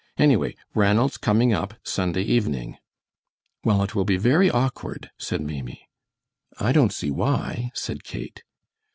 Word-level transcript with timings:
"Anyway, 0.17 0.55
Ranald's 0.73 1.15
coming 1.15 1.53
up 1.53 1.75
Sunday 1.83 2.23
evening." 2.23 2.75
"Well, 3.63 3.83
it 3.83 3.93
will 3.93 4.03
be 4.03 4.17
very 4.17 4.49
awkward," 4.49 5.11
said 5.19 5.41
Maimie. 5.41 5.87
"I 6.59 6.71
don't 6.71 6.91
see 6.91 7.11
why," 7.11 7.69
said 7.75 8.03
Kate. 8.03 8.41